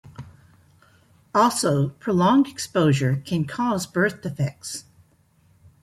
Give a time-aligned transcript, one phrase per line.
[1.35, 4.85] Also, prolonged exposure can cause birth defects.